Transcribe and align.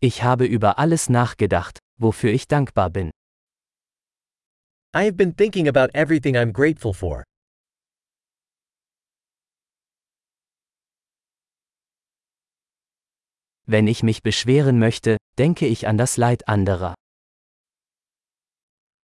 Ich 0.00 0.22
habe 0.22 0.46
über 0.46 0.78
alles 0.78 1.08
nachgedacht, 1.08 1.80
wofür 2.00 2.30
ich 2.32 2.46
dankbar 2.46 2.88
bin. 2.88 3.10
I 4.94 5.04
have 5.06 5.14
been 5.14 5.34
thinking 5.34 5.66
about 5.66 5.92
everything 5.92 6.36
I'm 6.36 6.52
grateful 6.52 6.94
for. 6.94 7.24
Wenn 13.66 13.88
ich 13.88 14.04
mich 14.04 14.22
beschweren 14.22 14.78
möchte, 14.78 15.16
denke 15.36 15.66
ich 15.66 15.88
an 15.88 15.98
das 15.98 16.16
Leid 16.16 16.46
anderer. 16.46 16.94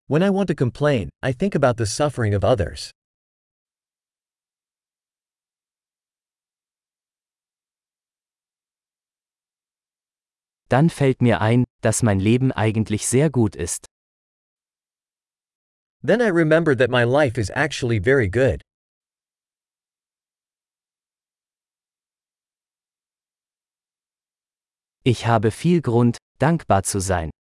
When 0.07 0.21
I 0.21 0.29
want 0.29 0.49
to 0.49 0.55
complain, 0.55 1.09
I 1.23 1.33
think 1.33 1.55
about 1.55 1.77
the 1.77 1.85
suffering 1.85 2.35
of 2.35 2.43
others. 2.43 2.91
Dann 10.71 10.89
fällt 10.89 11.21
mir 11.21 11.41
ein, 11.41 11.65
dass 11.81 12.01
mein 12.01 12.21
Leben 12.21 12.53
eigentlich 12.53 13.05
sehr 13.05 13.29
gut 13.29 13.57
ist. 13.57 13.87
Then 16.01 16.21
I 16.21 16.29
remember 16.29 16.75
that 16.77 16.89
my 16.89 17.03
life 17.03 17.37
is 17.37 17.49
actually 17.49 17.99
very 17.99 18.29
good. 18.29 18.61
Ich 25.03 25.25
habe 25.27 25.51
viel 25.51 25.81
Grund, 25.81 26.17
dankbar 26.39 26.83
zu 26.83 27.01
sein. 27.01 27.31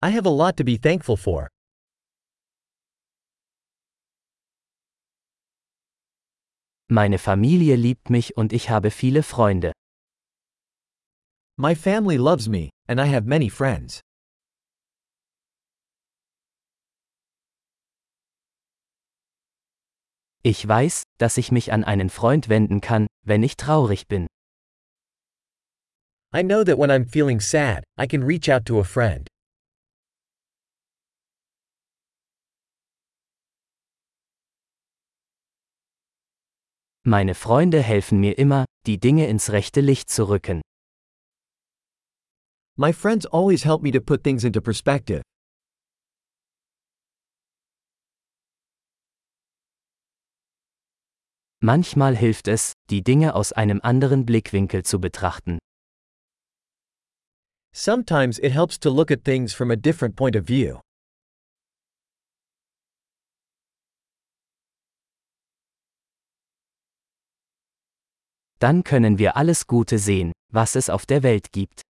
I 0.00 0.12
have 0.12 0.28
a 0.28 0.30
lot 0.30 0.56
to 0.58 0.64
be 0.64 0.78
thankful 0.78 1.16
for. 1.16 1.48
Meine 6.88 7.18
Familie 7.18 7.74
liebt 7.74 8.10
mich 8.10 8.36
und 8.36 8.52
ich 8.52 8.70
habe 8.70 8.92
viele 8.92 9.24
Freunde. 9.24 9.72
My 11.60 11.74
family 11.74 12.18
loves 12.18 12.48
me, 12.48 12.70
and 12.86 13.00
I 13.00 13.06
have 13.06 13.26
many 13.26 13.48
friends. 13.48 14.00
Ich 20.44 20.68
weiß, 20.68 21.02
dass 21.18 21.36
ich 21.36 21.50
mich 21.50 21.72
an 21.72 21.82
einen 21.82 22.10
Freund 22.10 22.48
wenden 22.48 22.80
kann, 22.80 23.08
wenn 23.26 23.42
ich 23.42 23.56
traurig 23.56 24.06
bin. 24.06 24.28
I 26.32 26.44
know 26.44 26.62
that 26.62 26.78
when 26.78 26.92
I'm 26.92 27.04
feeling 27.04 27.40
sad, 27.40 27.82
I 27.98 28.06
can 28.06 28.22
reach 28.22 28.48
out 28.48 28.64
to 28.66 28.78
a 28.78 28.84
friend. 28.84 29.26
Meine 37.04 37.34
Freunde 37.34 37.82
helfen 37.82 38.20
mir 38.20 38.38
immer, 38.38 38.64
die 38.86 39.00
Dinge 39.00 39.26
ins 39.26 39.50
rechte 39.50 39.80
Licht 39.80 40.08
zu 40.08 40.28
rücken. 40.28 40.60
My 42.80 42.92
friends 42.92 43.26
always 43.26 43.64
help 43.64 43.82
me 43.82 43.90
to 43.90 44.00
put 44.00 44.22
things 44.22 44.44
into 44.44 44.60
perspective. 44.60 45.22
Manchmal 51.60 52.14
hilft 52.14 52.46
es, 52.46 52.74
die 52.88 53.02
Dinge 53.02 53.34
aus 53.34 53.52
einem 53.52 53.80
anderen 53.82 54.24
Blickwinkel 54.24 54.84
zu 54.84 55.00
betrachten. 55.00 55.58
Sometimes 57.74 58.38
it 58.38 58.52
helps 58.52 58.78
to 58.78 58.90
look 58.90 59.10
at 59.10 59.24
things 59.24 59.52
from 59.52 59.72
a 59.72 59.76
different 59.76 60.14
point 60.14 60.36
of 60.36 60.46
view. 60.46 60.78
Dann 68.60 68.84
können 68.84 69.18
wir 69.18 69.36
alles 69.36 69.66
Gute 69.66 69.98
sehen, 69.98 70.30
was 70.52 70.76
es 70.76 70.88
auf 70.88 71.06
der 71.06 71.24
Welt 71.24 71.50
gibt. 71.50 71.87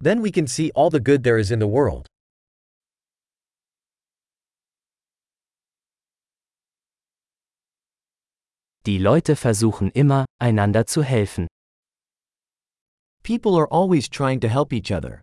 Then 0.00 0.20
we 0.20 0.30
can 0.30 0.46
see 0.46 0.70
all 0.74 0.90
the 0.90 1.00
good 1.00 1.22
there 1.22 1.38
is 1.38 1.50
in 1.50 1.58
the 1.58 1.66
world. 1.66 2.06
Die 8.86 8.98
Leute 8.98 9.34
versuchen 9.34 9.90
immer, 9.94 10.26
einander 10.38 10.84
zu 10.86 11.02
helfen. 11.02 11.46
People 13.22 13.56
are 13.56 13.66
always 13.68 14.10
trying 14.10 14.40
to 14.40 14.48
help 14.48 14.74
each 14.74 14.92
other. 14.92 15.22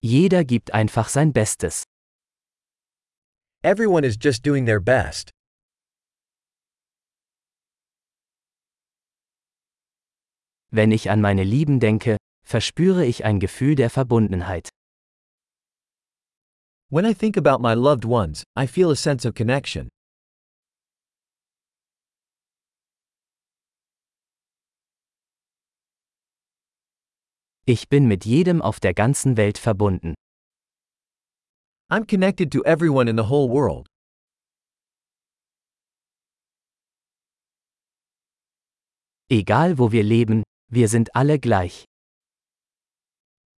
Jeder 0.00 0.44
gibt 0.44 0.72
einfach 0.72 1.08
sein 1.08 1.32
Bestes. 1.32 1.84
Everyone 3.64 4.04
is 4.04 4.16
just 4.16 4.44
doing 4.44 4.66
their 4.66 4.80
best. 4.80 5.30
Wenn 10.74 10.90
ich 10.90 11.10
an 11.10 11.20
meine 11.20 11.44
Lieben 11.44 11.80
denke, 11.80 12.16
verspüre 12.46 13.04
ich 13.04 13.26
ein 13.26 13.40
Gefühl 13.40 13.74
der 13.74 13.90
Verbundenheit. 13.90 14.70
When 16.88 17.04
I 17.04 17.12
think 17.12 17.36
about 17.36 17.58
my 17.60 17.74
loved 17.74 18.06
ones, 18.06 18.42
I 18.58 18.66
feel 18.66 18.90
a 18.90 18.96
sense 18.96 19.28
of 19.28 19.34
connection. 19.34 19.90
Ich 27.66 27.90
bin 27.90 28.08
mit 28.08 28.24
jedem 28.24 28.62
auf 28.62 28.80
der 28.80 28.94
ganzen 28.94 29.36
Welt 29.36 29.58
verbunden. 29.58 30.14
I'm 31.90 32.06
connected 32.06 32.50
to 32.50 32.64
everyone 32.64 33.10
in 33.10 33.18
the 33.18 33.28
whole 33.28 33.50
world. 33.50 33.86
Egal 39.28 39.78
wo 39.78 39.92
wir 39.92 40.02
leben, 40.02 40.42
wir 40.72 40.88
sind 40.88 41.14
alle 41.14 41.38
gleich. 41.38 41.84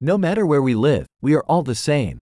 No 0.02 0.18
matter 0.18 0.48
where 0.48 0.64
we 0.64 0.74
live, 0.74 1.06
we 1.22 1.36
are 1.36 1.44
all 1.48 1.64
the 1.64 1.76
same. 1.76 2.18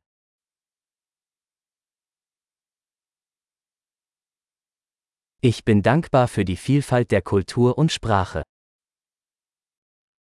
Ich 5.41 5.63
bin 5.63 5.81
dankbar 5.81 6.28
für 6.28 6.44
die 6.44 6.57
Vielfalt 6.57 7.09
der 7.09 7.22
Kultur 7.22 7.78
und 7.78 7.91
Sprache. 7.91 8.44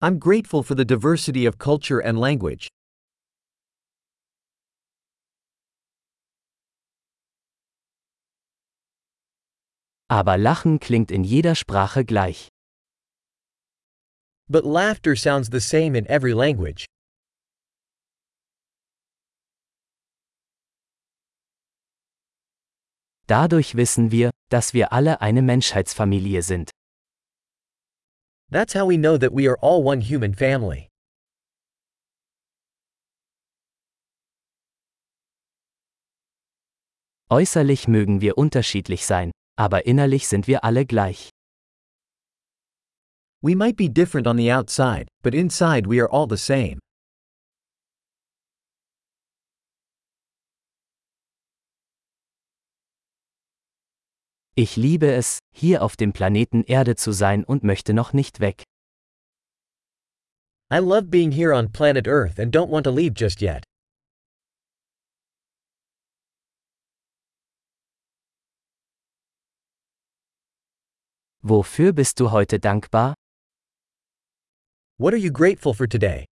I'm 0.02 0.18
grateful 0.18 0.64
for 0.64 0.76
the 0.76 0.84
diversity 0.84 1.46
of 1.46 1.58
culture 1.58 2.04
and 2.04 2.18
language. 2.18 2.68
Aber 10.08 10.36
Lachen 10.36 10.80
klingt 10.80 11.10
in 11.12 11.24
jeder 11.24 11.54
Sprache 11.54 12.04
gleich. 12.04 12.48
But 14.48 14.64
laughter 14.64 15.16
sounds 15.16 15.50
the 15.50 15.60
same 15.60 15.96
in 15.96 16.06
every 16.08 16.32
language. 16.32 16.86
Dadurch 23.26 23.74
wissen 23.74 24.12
wir, 24.12 24.30
dass 24.50 24.72
wir 24.72 24.92
alle 24.92 25.20
eine 25.20 25.42
Menschheitsfamilie 25.42 26.42
sind. 26.42 26.70
That's 28.50 28.74
how 28.74 28.86
we 28.86 28.96
know 28.96 29.18
that 29.18 29.32
we 29.32 29.48
are 29.48 29.58
all 29.60 29.82
one 29.82 30.00
human 30.00 30.32
family. 30.32 30.88
Äußerlich 37.28 37.88
mögen 37.88 38.20
wir 38.20 38.38
unterschiedlich 38.38 39.04
sein, 39.04 39.32
aber 39.58 39.86
innerlich 39.86 40.28
sind 40.28 40.46
wir 40.46 40.62
alle 40.62 40.86
gleich. 40.86 41.30
We 43.42 43.54
might 43.54 43.76
be 43.76 43.88
different 43.88 44.26
on 44.26 44.36
the 44.36 44.50
outside, 44.50 45.08
but 45.22 45.34
inside 45.34 45.86
we 45.86 46.00
are 46.00 46.08
all 46.08 46.26
the 46.26 46.36
same. 46.36 46.78
Ich 54.58 54.76
liebe 54.76 55.12
es, 55.12 55.40
hier 55.54 55.82
auf 55.82 55.96
dem 55.96 56.14
Planeten 56.14 56.64
Erde 56.64 56.96
zu 56.96 57.12
sein 57.12 57.44
und 57.44 57.62
möchte 57.62 57.92
noch 57.92 58.14
nicht 58.14 58.40
weg. 58.40 58.64
I 60.70 60.78
love 60.78 61.10
being 61.10 61.30
here 61.30 61.52
on 61.52 61.68
planet 61.68 62.08
Earth 62.08 62.38
and 62.38 62.50
don't 62.50 62.70
want 62.70 62.84
to 62.84 62.90
leave 62.90 63.14
just 63.14 63.42
yet. 63.42 63.64
Wofür 71.42 71.92
bist 71.92 72.18
du 72.18 72.30
heute 72.30 72.58
dankbar? 72.58 73.14
What 74.98 75.12
are 75.12 75.18
you 75.18 75.30
grateful 75.30 75.74
for 75.74 75.86
today? 75.86 76.24